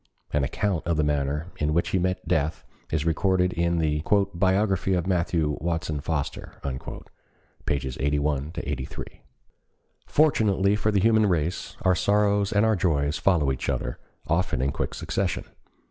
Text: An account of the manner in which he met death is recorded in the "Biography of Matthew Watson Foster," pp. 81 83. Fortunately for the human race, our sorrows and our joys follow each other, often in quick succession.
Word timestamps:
An 0.33 0.43
account 0.43 0.87
of 0.87 0.97
the 0.97 1.03
manner 1.03 1.51
in 1.57 1.75
which 1.75 1.89
he 1.89 1.99
met 1.99 2.27
death 2.27 2.65
is 2.89 3.05
recorded 3.05 3.53
in 3.53 3.77
the 3.77 4.01
"Biography 4.33 4.95
of 4.95 5.05
Matthew 5.05 5.59
Watson 5.61 5.99
Foster," 5.99 6.53
pp. 6.63 7.97
81 7.99 8.53
83. 8.57 9.05
Fortunately 10.07 10.75
for 10.75 10.89
the 10.89 11.01
human 11.01 11.27
race, 11.27 11.77
our 11.83 11.93
sorrows 11.93 12.51
and 12.51 12.65
our 12.65 12.75
joys 12.75 13.19
follow 13.19 13.51
each 13.51 13.69
other, 13.69 13.99
often 14.25 14.59
in 14.59 14.71
quick 14.71 14.95
succession. 14.95 15.45